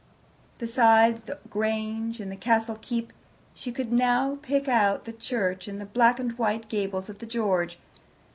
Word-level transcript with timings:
Besides 0.57 1.25
the 1.25 1.37
Grange 1.51 2.19
and 2.19 2.31
the 2.31 2.35
Castle 2.35 2.75
keep, 2.81 3.13
she 3.53 3.71
could 3.71 3.91
now 3.93 4.39
pick 4.41 4.67
out 4.67 5.05
the 5.05 5.13
church 5.13 5.67
and 5.67 5.79
the 5.79 5.85
black 5.85 6.19
and 6.19 6.35
white 6.39 6.67
gables 6.69 7.07
of 7.07 7.19
the 7.19 7.27
George. 7.27 7.77